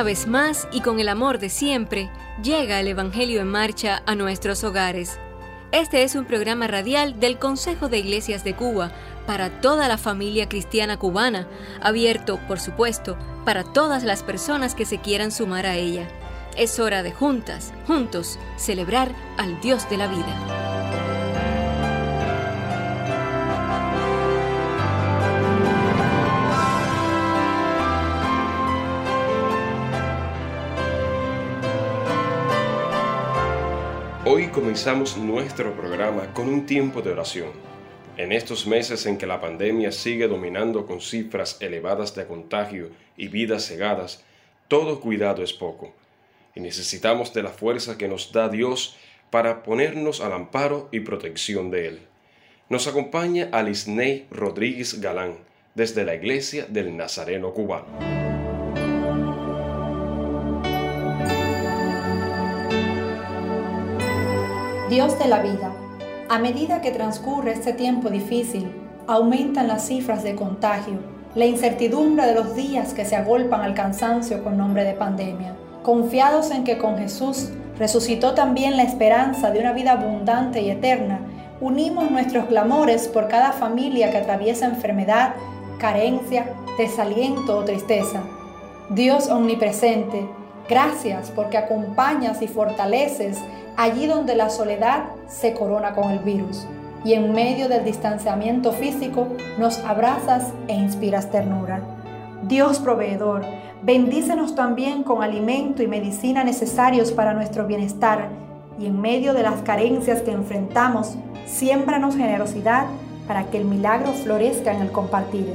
[0.00, 2.08] Una vez más y con el amor de siempre,
[2.42, 5.18] llega el Evangelio en marcha a nuestros hogares.
[5.72, 8.92] Este es un programa radial del Consejo de Iglesias de Cuba
[9.26, 11.46] para toda la familia cristiana cubana,
[11.82, 16.08] abierto, por supuesto, para todas las personas que se quieran sumar a ella.
[16.56, 20.69] Es hora de juntas, juntos, celebrar al Dios de la vida.
[34.32, 37.50] Hoy comenzamos nuestro programa con un tiempo de oración.
[38.16, 43.26] En estos meses en que la pandemia sigue dominando con cifras elevadas de contagio y
[43.26, 44.22] vidas cegadas,
[44.68, 45.92] todo cuidado es poco,
[46.54, 48.96] y necesitamos de la fuerza que nos da Dios
[49.30, 51.98] para ponernos al amparo y protección de Él.
[52.68, 55.38] Nos acompaña Alisney Rodríguez Galán,
[55.74, 58.29] desde la Iglesia del Nazareno Cubano.
[64.90, 65.70] Dios de la vida,
[66.28, 68.74] a medida que transcurre este tiempo difícil,
[69.06, 70.98] aumentan las cifras de contagio,
[71.36, 75.54] la incertidumbre de los días que se agolpan al cansancio con nombre de pandemia.
[75.84, 81.20] Confiados en que con Jesús resucitó también la esperanza de una vida abundante y eterna,
[81.60, 85.34] unimos nuestros clamores por cada familia que atraviesa enfermedad,
[85.78, 88.24] carencia, desaliento o tristeza.
[88.88, 90.26] Dios omnipresente,
[90.70, 93.38] gracias porque acompañas y fortaleces
[93.76, 96.64] allí donde la soledad se corona con el virus
[97.04, 99.26] y en medio del distanciamiento físico
[99.58, 101.80] nos abrazas e inspiras ternura.
[102.44, 103.42] Dios proveedor,
[103.82, 108.28] bendícenos también con alimento y medicina necesarios para nuestro bienestar
[108.78, 112.86] y en medio de las carencias que enfrentamos, siémbranos generosidad
[113.26, 115.52] para que el milagro florezca en el compartir.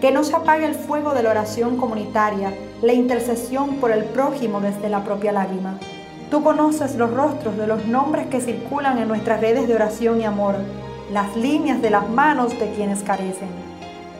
[0.00, 2.52] Que no se apague el fuego de la oración comunitaria,
[2.82, 5.78] la intercesión por el prójimo desde la propia lágrima
[6.30, 10.24] Tú conoces los rostros de los nombres que circulan en nuestras redes de oración y
[10.24, 10.56] amor,
[11.12, 13.48] las líneas de las manos de quienes carecen.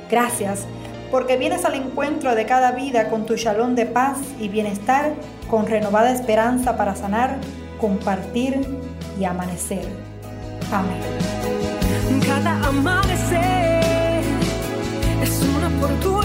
[0.08, 0.66] Gracias,
[1.10, 5.14] porque vienes al encuentro de cada vida con tu shalom de paz y bienestar,
[5.50, 7.38] con renovada esperanza para sanar,
[7.80, 8.60] compartir
[9.18, 9.84] y amanecer.
[10.70, 11.00] Amén.
[12.24, 13.75] Cada amanecer
[15.76, 16.15] es una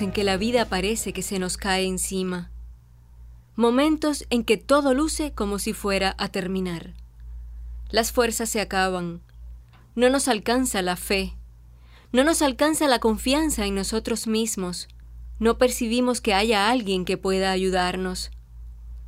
[0.00, 2.50] en que la vida parece que se nos cae encima.
[3.54, 6.94] Momentos en que todo luce como si fuera a terminar.
[7.90, 9.20] Las fuerzas se acaban.
[9.94, 11.36] No nos alcanza la fe.
[12.12, 14.88] No nos alcanza la confianza en nosotros mismos.
[15.38, 18.30] No percibimos que haya alguien que pueda ayudarnos.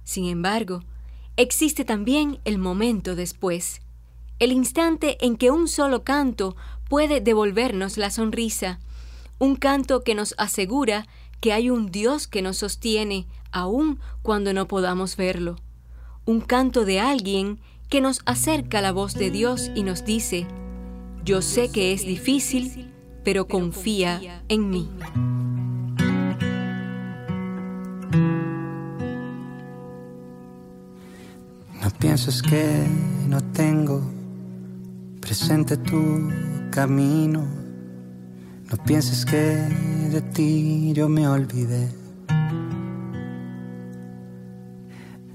[0.04, 0.82] Sin embargo,
[1.36, 3.80] existe también el momento después,
[4.38, 6.56] el instante en que un solo canto
[6.88, 8.80] puede devolvernos la sonrisa,
[9.38, 11.06] un canto que nos asegura
[11.40, 15.56] que hay un Dios que nos sostiene aun cuando no podamos verlo,
[16.24, 20.46] un canto de alguien que nos acerca la voz de Dios y nos dice,
[21.24, 22.92] yo sé que es difícil,
[23.24, 24.88] pero confía en mí.
[31.82, 32.86] No pienses que
[33.28, 34.02] no tengo
[35.20, 36.30] presente tu
[36.70, 37.63] camino
[38.76, 39.36] no pienses que
[40.10, 41.88] de ti yo me olvidé.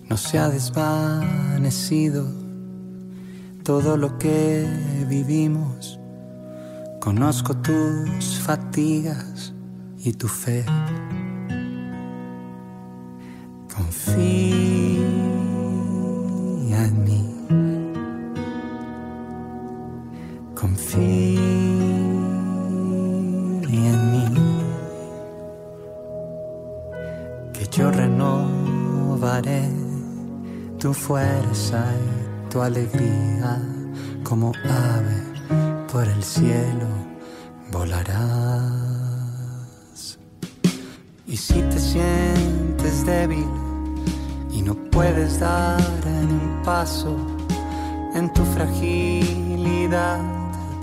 [0.09, 2.25] No se ha desvanecido
[3.63, 4.67] todo lo que
[5.07, 5.99] vivimos.
[6.99, 9.53] Conozco tus fatigas
[9.99, 10.65] y tu fe.
[13.73, 14.78] Confía
[31.09, 33.59] fuerza y tu alegría
[34.23, 35.23] como ave
[35.91, 36.85] por el cielo
[37.71, 39.09] volarás.
[41.25, 43.47] Y si te sientes débil
[44.51, 47.17] y no puedes dar un paso,
[48.13, 50.19] en tu fragilidad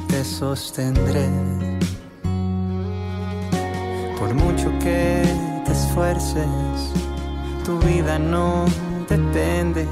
[0.08, 1.28] te sostendré.
[4.18, 5.22] Por mucho que
[5.64, 6.90] te esfuerces,
[7.64, 8.64] tu vida no
[9.08, 9.86] depende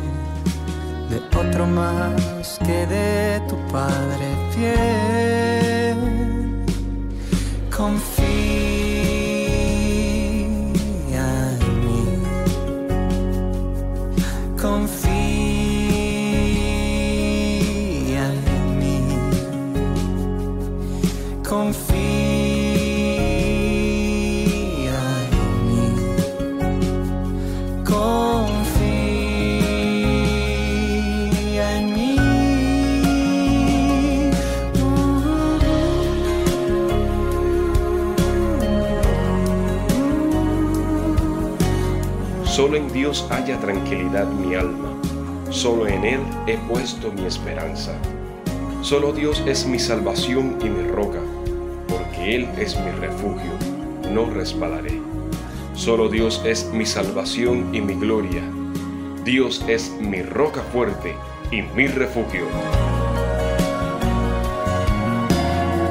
[1.10, 5.96] de otro más que de tu Padre fiel.
[7.74, 8.23] Confía
[46.46, 47.92] he puesto mi esperanza.
[48.82, 51.20] Solo Dios es mi salvación y mi roca,
[51.88, 53.52] porque Él es mi refugio,
[54.12, 55.00] no resbalaré.
[55.74, 58.42] Solo Dios es mi salvación y mi gloria.
[59.24, 61.14] Dios es mi roca fuerte
[61.50, 62.44] y mi refugio.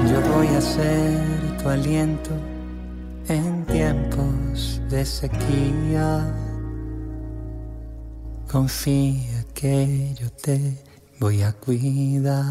[0.09, 2.29] Yo voy a ser tu aliento
[3.27, 6.31] en tiempos de sequía.
[8.51, 9.32] Confía
[9.63, 10.59] que yo te
[11.21, 12.41] voy a cuidar.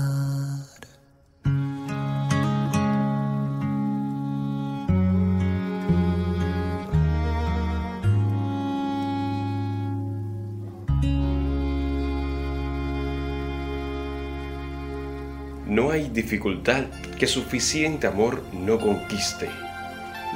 [15.66, 16.84] No hay dificultad
[17.18, 19.50] que suficiente amor no conquiste.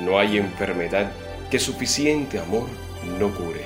[0.01, 1.11] No hay enfermedad
[1.51, 2.69] que suficiente amor
[3.19, 3.65] no cure.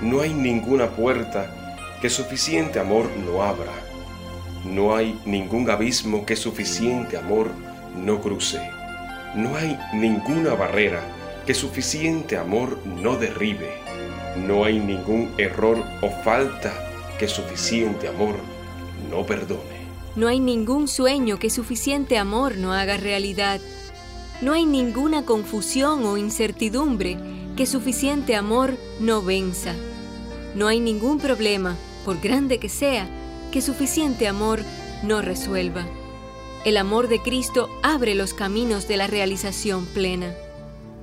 [0.00, 1.61] No hay ninguna puerta
[2.02, 3.72] que suficiente amor no abra.
[4.64, 7.52] No hay ningún abismo que suficiente amor
[7.96, 8.60] no cruce.
[9.36, 11.00] No hay ninguna barrera
[11.46, 13.70] que suficiente amor no derribe.
[14.36, 16.72] No hay ningún error o falta
[17.20, 18.34] que suficiente amor
[19.08, 19.86] no perdone.
[20.16, 23.60] No hay ningún sueño que suficiente amor no haga realidad.
[24.40, 27.16] No hay ninguna confusión o incertidumbre
[27.56, 29.76] que suficiente amor no venza.
[30.56, 33.08] No hay ningún problema, por grande que sea,
[33.50, 34.60] que suficiente amor
[35.02, 35.86] no resuelva.
[36.64, 40.34] El amor de Cristo abre los caminos de la realización plena.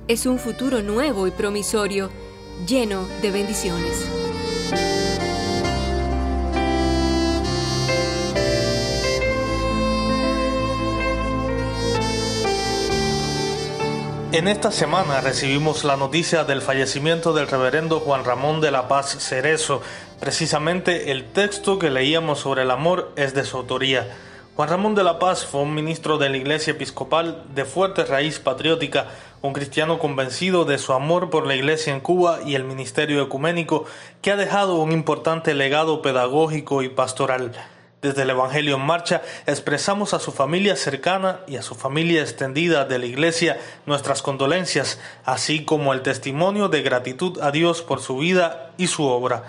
[0.08, 2.10] Es un futuro nuevo y promisorio,
[2.66, 4.06] lleno de bendiciones.
[14.32, 19.16] En esta semana recibimos la noticia del fallecimiento del reverendo Juan Ramón de la Paz
[19.18, 19.82] Cerezo.
[20.20, 24.06] Precisamente el texto que leíamos sobre el amor es de su autoría.
[24.54, 28.38] Juan Ramón de la Paz fue un ministro de la Iglesia Episcopal de fuerte raíz
[28.38, 29.06] patriótica,
[29.40, 33.86] un cristiano convencido de su amor por la Iglesia en Cuba y el ministerio ecuménico,
[34.20, 37.52] que ha dejado un importante legado pedagógico y pastoral.
[38.02, 42.86] Desde el Evangelio en Marcha expresamos a su familia cercana y a su familia extendida
[42.86, 48.18] de la Iglesia nuestras condolencias, así como el testimonio de gratitud a Dios por su
[48.18, 49.44] vida y su obra.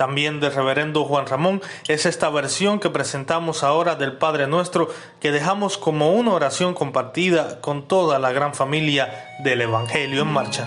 [0.00, 4.88] También del reverendo Juan Ramón es esta versión que presentamos ahora del Padre Nuestro
[5.20, 10.66] que dejamos como una oración compartida con toda la gran familia del Evangelio en Marcha.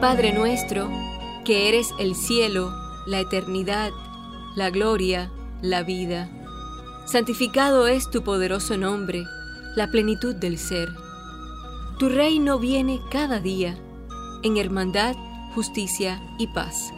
[0.00, 0.88] Padre nuestro,
[1.44, 2.72] que eres el cielo,
[3.04, 3.92] la eternidad,
[4.56, 5.30] la gloria,
[5.62, 6.28] la vida.
[7.06, 9.24] Santificado es tu poderoso nombre,
[9.76, 10.88] la plenitud del ser.
[11.98, 13.76] Tu reino viene cada día,
[14.42, 15.14] en hermandad,
[15.54, 16.92] justicia y paz.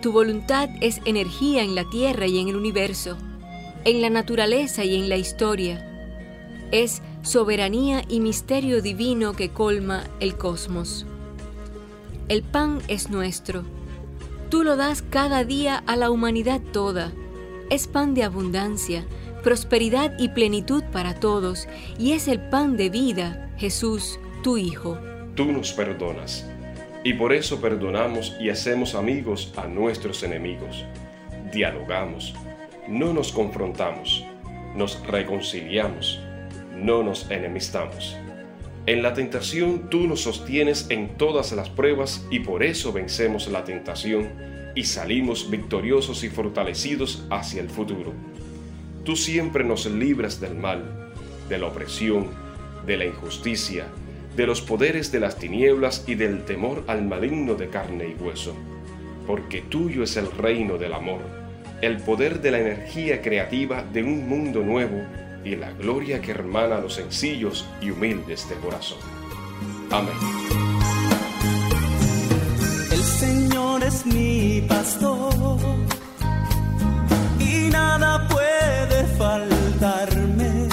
[0.00, 3.16] Tu voluntad es energía en la tierra y en el universo,
[3.84, 5.84] en la naturaleza y en la historia.
[6.70, 11.04] Es soberanía y misterio divino que colma el cosmos.
[12.28, 13.64] El pan es nuestro.
[14.48, 17.12] Tú lo das cada día a la humanidad toda.
[17.68, 19.04] Es pan de abundancia,
[19.42, 24.98] prosperidad y plenitud para todos, y es el pan de vida, Jesús, tu Hijo.
[25.34, 26.46] Tú nos perdonas,
[27.04, 30.82] y por eso perdonamos y hacemos amigos a nuestros enemigos.
[31.52, 32.34] Dialogamos,
[32.88, 34.24] no nos confrontamos,
[34.74, 36.20] nos reconciliamos,
[36.74, 38.16] no nos enemistamos.
[38.88, 43.62] En la tentación tú nos sostienes en todas las pruebas y por eso vencemos la
[43.62, 44.30] tentación
[44.74, 48.14] y salimos victoriosos y fortalecidos hacia el futuro.
[49.04, 51.12] tú siempre nos libras del mal,
[51.50, 52.28] de la opresión,
[52.86, 53.84] de la injusticia,
[54.34, 58.56] de los poderes de las tinieblas y del temor al maligno de carne y hueso.
[59.26, 61.20] Porque tuyo es el reino del amor,
[61.82, 65.02] el poder de la energía creativa de un mundo nuevo
[65.44, 68.98] y la gloria que hermana a los sencillos y humildes de corazón.
[69.90, 70.14] Amén.
[72.90, 75.58] El Señor es mi pastor
[77.38, 80.68] y nada puede faltarme.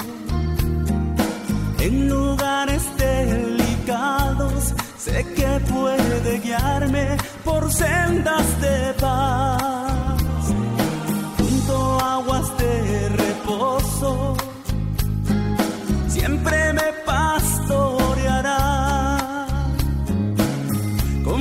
[1.80, 9.85] En lugares delicados sé que puede guiarme por sendas de paz,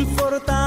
[0.05, 0.64] confortar.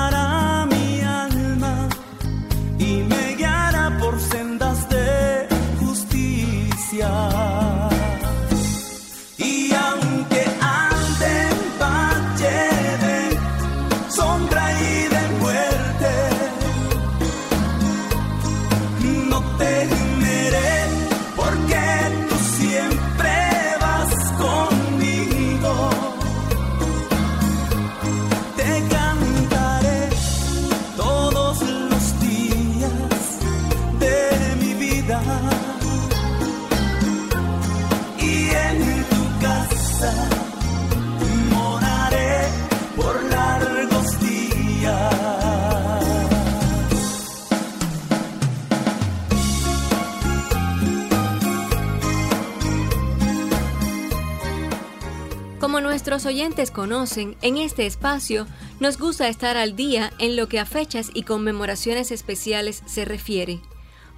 [55.69, 58.47] Como nuestros oyentes conocen, en este espacio
[58.81, 63.61] nos gusta estar al día en lo que a fechas y conmemoraciones especiales se refiere.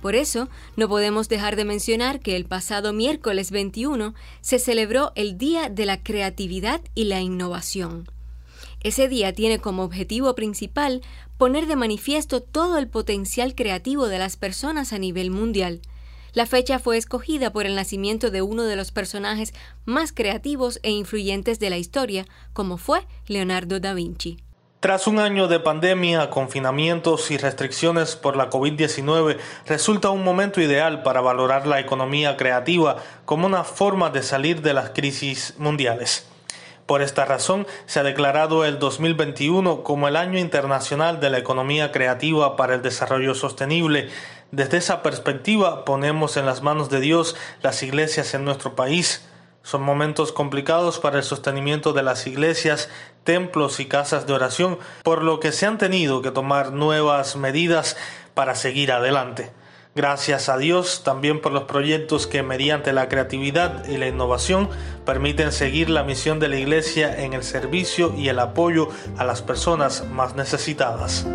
[0.00, 5.38] Por eso, no podemos dejar de mencionar que el pasado miércoles 21 se celebró el
[5.38, 8.08] Día de la Creatividad y la Innovación.
[8.84, 11.00] Ese día tiene como objetivo principal
[11.36, 15.80] poner de manifiesto todo el potencial creativo de las personas a nivel mundial.
[16.32, 19.52] La fecha fue escogida por el nacimiento de uno de los personajes
[19.84, 24.38] más creativos e influyentes de la historia, como fue Leonardo da Vinci.
[24.80, 31.02] Tras un año de pandemia, confinamientos y restricciones por la COVID-19, resulta un momento ideal
[31.02, 32.96] para valorar la economía creativa
[33.26, 36.29] como una forma de salir de las crisis mundiales.
[36.90, 41.92] Por esta razón, se ha declarado el 2021 como el Año Internacional de la Economía
[41.92, 44.08] Creativa para el Desarrollo Sostenible.
[44.50, 49.24] Desde esa perspectiva, ponemos en las manos de Dios las iglesias en nuestro país.
[49.62, 52.88] Son momentos complicados para el sostenimiento de las iglesias,
[53.22, 57.96] templos y casas de oración, por lo que se han tenido que tomar nuevas medidas
[58.34, 59.52] para seguir adelante.
[59.94, 64.68] Gracias a Dios también por los proyectos que mediante la creatividad y la innovación
[65.04, 69.42] permiten seguir la misión de la Iglesia en el servicio y el apoyo a las
[69.42, 71.26] personas más necesitadas.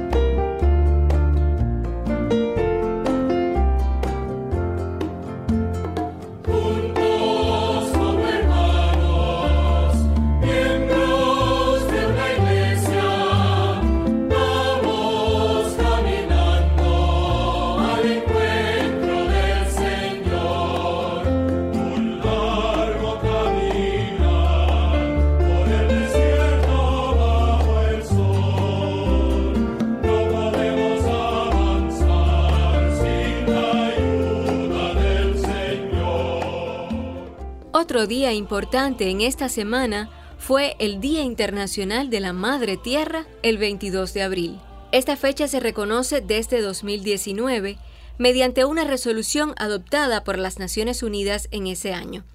[37.95, 43.57] Otro día importante en esta semana fue el Día Internacional de la Madre Tierra, el
[43.57, 44.59] 22 de abril.
[44.91, 47.77] Esta fecha se reconoce desde 2019
[48.17, 52.25] mediante una resolución adoptada por las Naciones Unidas en ese año.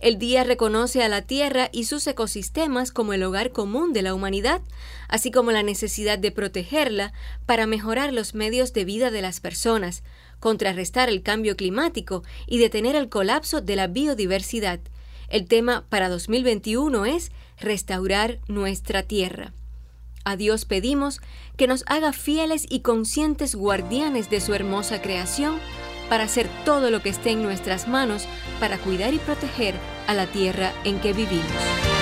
[0.00, 4.12] El día reconoce a la Tierra y sus ecosistemas como el hogar común de la
[4.12, 4.60] humanidad,
[5.08, 7.14] así como la necesidad de protegerla
[7.46, 10.02] para mejorar los medios de vida de las personas,
[10.40, 14.80] contrarrestar el cambio climático y detener el colapso de la biodiversidad.
[15.28, 17.30] El tema para 2021 es
[17.60, 19.52] restaurar nuestra tierra.
[20.24, 21.20] A Dios pedimos
[21.56, 25.58] que nos haga fieles y conscientes guardianes de su hermosa creación
[26.08, 28.26] para hacer todo lo que esté en nuestras manos
[28.58, 29.74] para cuidar y proteger
[30.08, 31.99] a la tierra en que vivimos.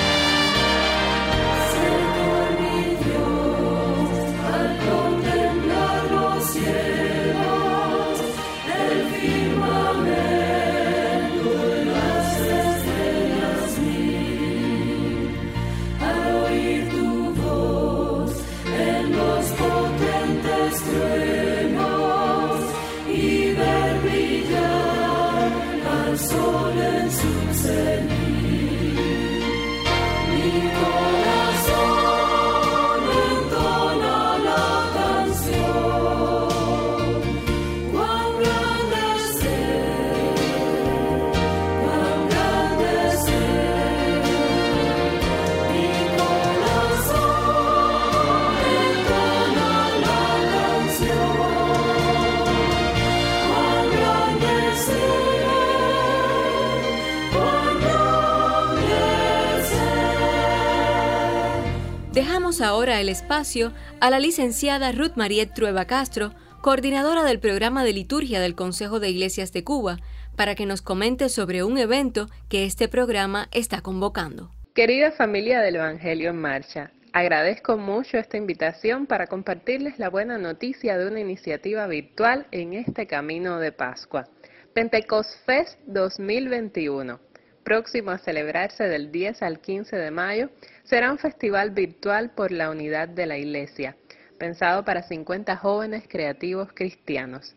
[62.61, 68.41] Ahora el espacio a la licenciada Ruth Mariette Trueba Castro, coordinadora del programa de liturgia
[68.41, 69.99] del Consejo de Iglesias de Cuba,
[70.37, 74.51] para que nos comente sobre un evento que este programa está convocando.
[74.75, 80.99] Querida familia del Evangelio en Marcha, agradezco mucho esta invitación para compartirles la buena noticia
[80.99, 84.29] de una iniciativa virtual en este camino de Pascua.
[84.75, 87.21] Pentecost Fest 2021
[87.69, 90.49] próximo a celebrarse del 10 al 15 de mayo,
[90.89, 93.95] será un festival virtual por la unidad de la Iglesia,
[94.39, 97.55] pensado para 50 jóvenes creativos cristianos.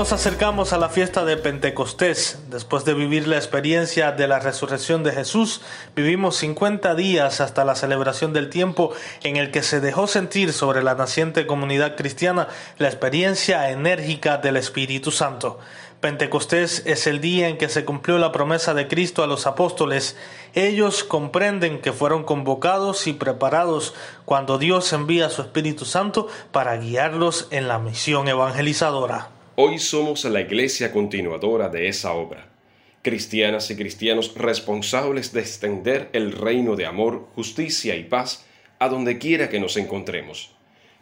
[0.03, 2.43] Nos acercamos a la fiesta de Pentecostés.
[2.51, 5.61] Después de vivir la experiencia de la resurrección de Jesús,
[5.95, 10.83] vivimos 50 días hasta la celebración del tiempo en el que se dejó sentir sobre
[10.83, 15.61] la naciente comunidad cristiana la experiencia enérgica del Espíritu Santo.
[16.01, 20.17] Pentecostés es el día en que se cumplió la promesa de Cristo a los apóstoles.
[20.55, 27.47] Ellos comprenden que fueron convocados y preparados cuando Dios envía su Espíritu Santo para guiarlos
[27.53, 29.29] en la misión evangelizadora.
[29.65, 32.49] Hoy somos la iglesia continuadora de esa obra,
[33.01, 38.45] cristianas y cristianos responsables de extender el reino de amor, justicia y paz
[38.81, 40.57] a donde quiera que nos encontremos.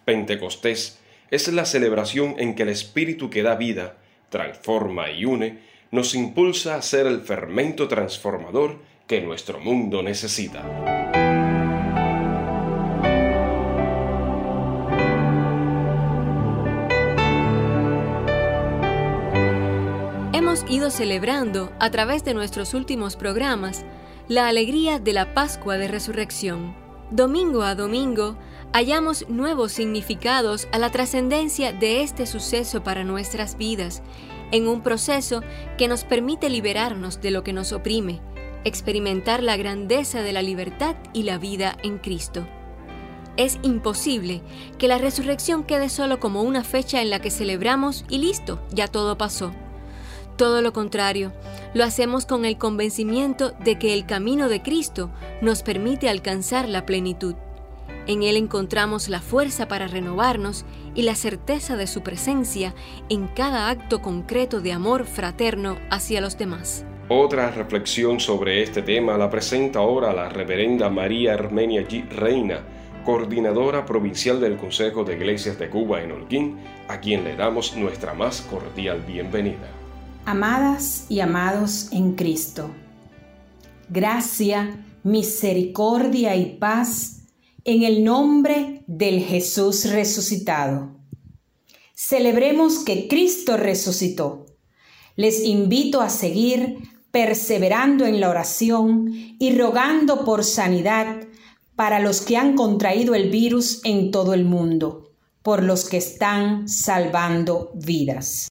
[0.04, 0.98] Pentecostés
[1.30, 3.96] es la celebración en que el Espíritu que da vida,
[4.28, 10.99] transforma y une, nos impulsa a ser el fermento transformador que nuestro mundo necesita.
[20.88, 23.84] Celebrando a través de nuestros últimos programas
[24.28, 26.74] la alegría de la Pascua de Resurrección.
[27.10, 28.38] Domingo a domingo
[28.72, 34.02] hallamos nuevos significados a la trascendencia de este suceso para nuestras vidas,
[34.52, 35.42] en un proceso
[35.76, 38.20] que nos permite liberarnos de lo que nos oprime,
[38.64, 42.46] experimentar la grandeza de la libertad y la vida en Cristo.
[43.36, 44.40] Es imposible
[44.78, 48.88] que la resurrección quede solo como una fecha en la que celebramos y listo, ya
[48.88, 49.52] todo pasó.
[50.40, 51.34] Todo lo contrario,
[51.74, 55.10] lo hacemos con el convencimiento de que el camino de Cristo
[55.42, 57.34] nos permite alcanzar la plenitud.
[58.06, 62.74] En Él encontramos la fuerza para renovarnos y la certeza de su presencia
[63.10, 66.86] en cada acto concreto de amor fraterno hacia los demás.
[67.10, 72.08] Otra reflexión sobre este tema la presenta ahora la reverenda María Armenia G.
[72.08, 72.60] Reina,
[73.04, 78.14] coordinadora provincial del Consejo de Iglesias de Cuba en Holguín, a quien le damos nuestra
[78.14, 79.79] más cordial bienvenida.
[80.26, 82.70] Amadas y amados en Cristo,
[83.88, 87.22] gracia, misericordia y paz
[87.64, 90.96] en el nombre del Jesús resucitado.
[91.94, 94.46] celebremos que Cristo resucitó.
[95.16, 96.78] Les invito a seguir
[97.10, 101.28] perseverando en la oración y rogando por sanidad
[101.76, 106.68] para los que han contraído el virus en todo el mundo, por los que están
[106.68, 108.49] salvando vidas.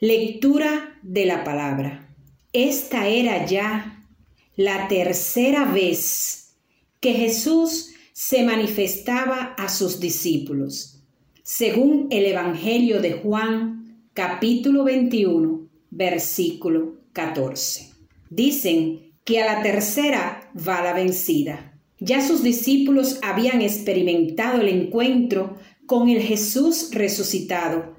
[0.00, 2.14] Lectura de la palabra.
[2.52, 4.06] Esta era ya
[4.54, 6.54] la tercera vez
[7.00, 11.02] que Jesús se manifestaba a sus discípulos,
[11.42, 17.90] según el Evangelio de Juan, capítulo 21, versículo 14.
[18.30, 21.76] Dicen que a la tercera va la vencida.
[21.98, 25.56] Ya sus discípulos habían experimentado el encuentro
[25.86, 27.97] con el Jesús resucitado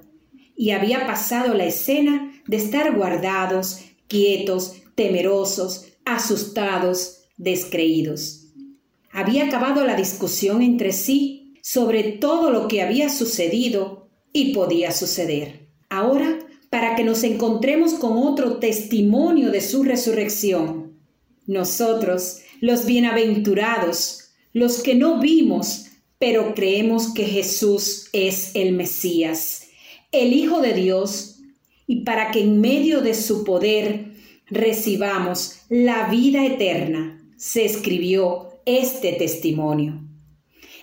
[0.60, 8.48] y había pasado la escena de estar guardados, quietos, temerosos, asustados, descreídos.
[9.10, 15.70] Había acabado la discusión entre sí sobre todo lo que había sucedido y podía suceder.
[15.88, 21.00] Ahora, para que nos encontremos con otro testimonio de su resurrección,
[21.46, 25.86] nosotros, los bienaventurados, los que no vimos,
[26.18, 29.59] pero creemos que Jesús es el Mesías,
[30.12, 31.40] el Hijo de Dios,
[31.86, 34.12] y para que en medio de su poder
[34.46, 40.00] recibamos la vida eterna, se escribió este testimonio.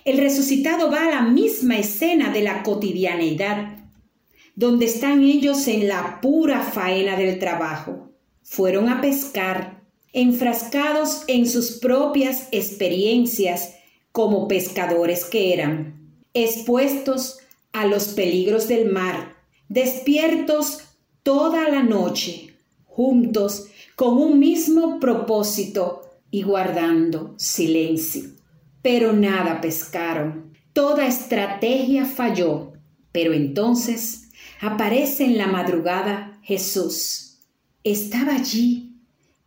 [0.04, 3.76] El resucitado va a la misma escena de la cotidianeidad,
[4.54, 8.10] donde están ellos en la pura faena del trabajo.
[8.42, 13.74] Fueron a pescar, enfrascados en sus propias experiencias
[14.10, 17.38] como pescadores que eran, expuestos
[17.72, 19.36] a los peligros del mar,
[19.68, 20.78] despiertos
[21.22, 22.54] toda la noche,
[22.84, 28.30] juntos con un mismo propósito y guardando silencio.
[28.82, 30.52] Pero nada pescaron.
[30.72, 32.72] Toda estrategia falló.
[33.12, 34.28] Pero entonces
[34.60, 37.38] aparece en la madrugada Jesús.
[37.84, 38.92] Estaba allí,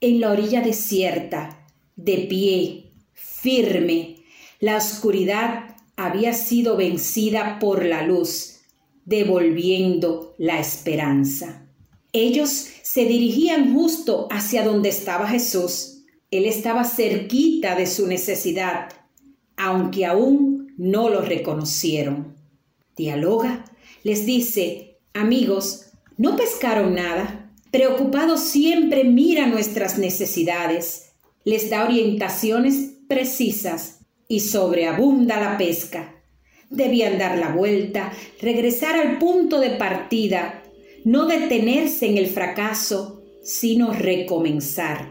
[0.01, 4.17] en la orilla desierta, de pie, firme.
[4.59, 5.70] La oscuridad
[6.05, 8.61] había sido vencida por la luz,
[9.05, 11.67] devolviendo la esperanza.
[12.11, 16.03] Ellos se dirigían justo hacia donde estaba Jesús.
[16.31, 18.89] Él estaba cerquita de su necesidad,
[19.55, 22.35] aunque aún no lo reconocieron.
[22.97, 23.65] Dialoga,
[24.03, 27.51] les dice, amigos, ¿no pescaron nada?
[27.69, 31.11] Preocupado siempre mira nuestras necesidades,
[31.45, 34.00] les da orientaciones precisas
[34.31, 36.23] y sobreabunda la pesca.
[36.69, 40.63] Debían dar la vuelta, regresar al punto de partida
[41.03, 45.09] no detenerse en el fracaso, sino recomenzar.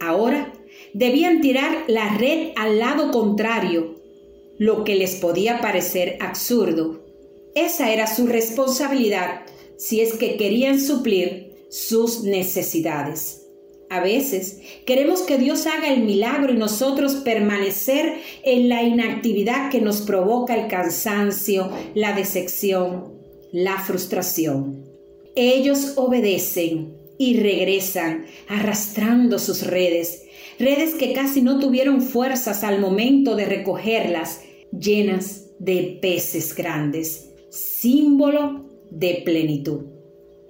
[0.00, 0.52] Ahora
[0.94, 4.02] debían tirar la red al lado contrario,
[4.58, 7.06] lo que les podía parecer absurdo.
[7.54, 9.42] Esa era su responsabilidad
[9.78, 13.45] si es que querían suplir sus necesidades.
[13.88, 19.80] A veces queremos que Dios haga el milagro y nosotros permanecer en la inactividad que
[19.80, 23.14] nos provoca el cansancio, la decepción,
[23.52, 24.84] la frustración.
[25.36, 30.24] Ellos obedecen y regresan arrastrando sus redes,
[30.58, 34.40] redes que casi no tuvieron fuerzas al momento de recogerlas,
[34.72, 39.84] llenas de peces grandes, símbolo de plenitud.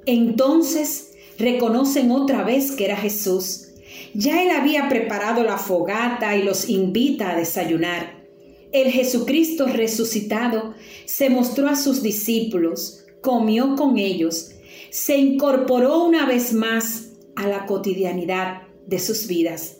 [0.06, 3.68] Entonces reconocen otra vez que era Jesús.
[4.14, 8.24] Ya él había preparado la fogata y los invita a desayunar.
[8.72, 14.52] El Jesucristo resucitado se mostró a sus discípulos, comió con ellos,
[14.90, 19.78] se incorporó una vez más a la cotidianidad de sus vidas.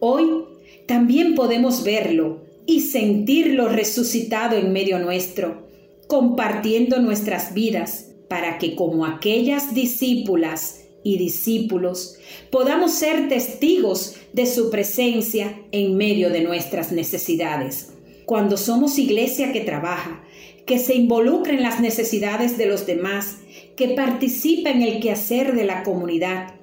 [0.00, 0.44] Hoy
[0.86, 5.68] también podemos verlo y sentirlo resucitado en medio nuestro,
[6.08, 12.16] compartiendo nuestras vidas para que como aquellas discípulas y discípulos
[12.50, 17.92] podamos ser testigos de su presencia en medio de nuestras necesidades.
[18.24, 20.24] Cuando somos iglesia que trabaja,
[20.66, 23.36] que se involucra en las necesidades de los demás,
[23.76, 26.54] que participa en el quehacer de la comunidad,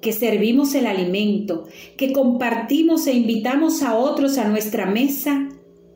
[0.00, 5.48] que servimos el alimento, que compartimos e invitamos a otros a nuestra mesa,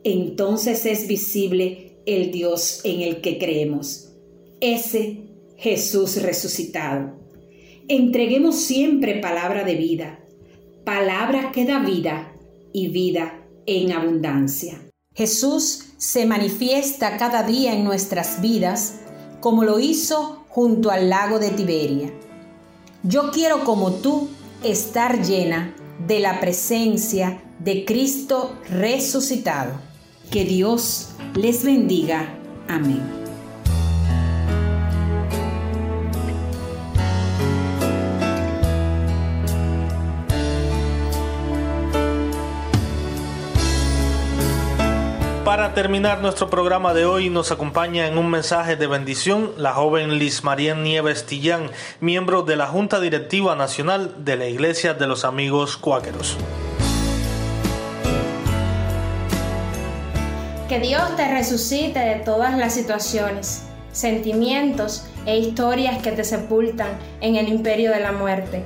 [0.03, 4.11] entonces es visible el Dios en el que creemos,
[4.59, 5.21] ese
[5.57, 7.24] Jesús resucitado.
[7.87, 10.19] Entreguemos siempre palabra de vida,
[10.83, 12.33] palabra que da vida
[12.73, 14.81] y vida en abundancia.
[15.13, 19.01] Jesús se manifiesta cada día en nuestras vidas
[19.39, 22.11] como lo hizo junto al lago de Tiberia.
[23.03, 24.29] Yo quiero como tú
[24.63, 25.75] estar llena
[26.07, 29.73] de la presencia de Cristo resucitado.
[30.31, 32.35] Que Dios les bendiga.
[32.67, 33.24] Amén.
[45.45, 50.17] Para terminar nuestro programa de hoy nos acompaña en un mensaje de bendición la joven
[50.17, 55.23] Liz María Nieves Tillán, miembro de la Junta Directiva Nacional de la Iglesia de los
[55.23, 56.35] Amigos Cuáqueros.
[60.67, 66.89] Que Dios te resucite de todas las situaciones, sentimientos e historias que te sepultan
[67.21, 68.65] en el imperio de la muerte.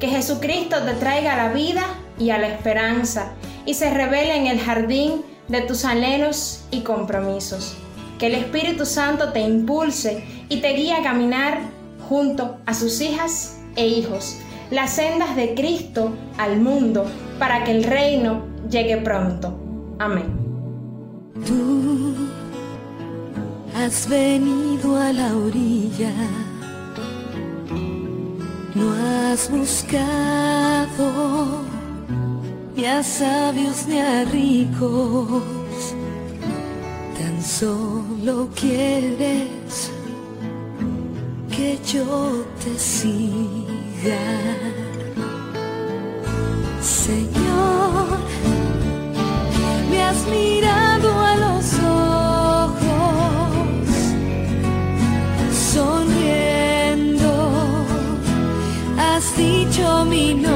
[0.00, 1.86] Que Jesucristo te traiga la vida
[2.18, 3.34] y a la esperanza
[3.64, 7.74] y se revele en el jardín de tus anhelos y compromisos.
[8.18, 11.60] Que el Espíritu Santo te impulse y te guíe a caminar
[12.08, 14.38] junto a sus hijas e hijos
[14.70, 17.06] las sendas de Cristo al mundo
[17.38, 19.56] para que el reino llegue pronto.
[19.98, 20.24] Amén.
[21.46, 22.14] Tú
[23.76, 26.12] has venido a la orilla,
[28.74, 28.92] no
[29.30, 31.06] has buscado
[32.76, 35.94] ni a sabios ni a ricos,
[37.18, 39.90] tan solo quieres
[41.50, 44.20] que yo te siga.
[46.82, 48.18] Señor,
[49.90, 51.66] me has mirado a los
[52.60, 53.08] ojos,
[55.72, 57.32] sonriendo,
[58.98, 60.55] has dicho mi nombre.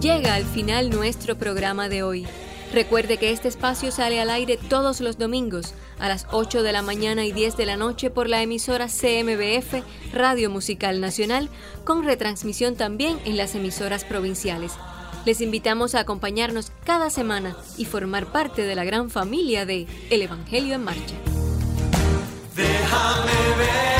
[0.00, 2.24] Llega al final nuestro programa de hoy.
[2.72, 6.82] Recuerde que este espacio sale al aire todos los domingos a las 8 de la
[6.82, 9.82] mañana y 10 de la noche por la emisora CMBF
[10.12, 11.48] Radio Musical Nacional,
[11.82, 14.74] con retransmisión también en las emisoras provinciales.
[15.24, 20.22] Les invitamos a acompañarnos cada semana y formar parte de la gran familia de El
[20.22, 21.16] Evangelio en Marcha.
[22.54, 23.98] Déjame ver,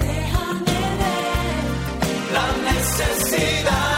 [0.00, 3.95] déjame ver la necesidad.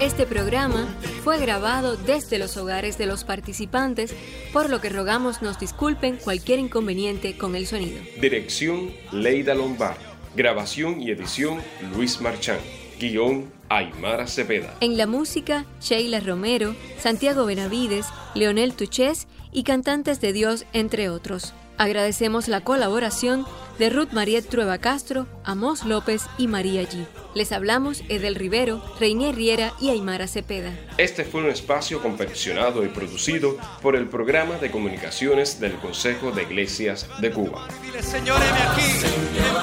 [0.00, 0.86] Este programa
[1.22, 4.14] fue grabado desde los hogares de los participantes,
[4.50, 8.00] por lo que rogamos nos disculpen cualquier inconveniente con el sonido.
[8.18, 9.98] Dirección Leida Lombard.
[10.34, 11.60] Grabación y edición
[11.94, 12.60] Luis Marchán.
[12.98, 14.74] Guión Aymara Cepeda.
[14.80, 21.54] En la música, Sheila Romero, Santiago Benavides, Leonel Tuchés y cantantes de Dios, entre otros.
[21.80, 23.46] Agradecemos la colaboración
[23.78, 27.06] de Ruth Mariet Trueba Castro, Amos López y María G.
[27.34, 30.72] Les hablamos Edel Rivero, Reinier Riera y Aymara Cepeda.
[30.98, 36.42] Este fue un espacio confeccionado y producido por el Programa de Comunicaciones del Consejo de
[36.42, 37.66] Iglesias de Cuba.
[37.82, 39.06] Dile, Señor, heme aquí.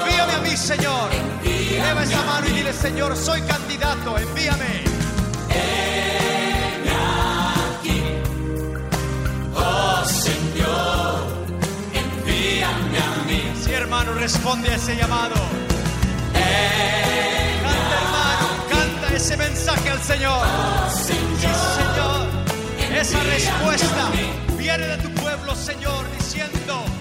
[0.04, 1.12] Envíame a mí, Señor.
[1.44, 5.87] Lleva esa mano y dile, Señor, soy candidato, envíame.
[13.26, 13.44] Mí.
[13.64, 15.36] Sí, hermano, responde a ese llamado.
[17.64, 20.46] Canta, hermano, canta ese mensaje al Señor.
[20.94, 22.28] Sí, Señor.
[23.00, 24.10] Esa respuesta
[24.58, 26.97] viene de tu pueblo, Señor, diciendo.